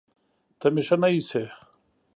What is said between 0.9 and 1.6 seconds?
نه ايسې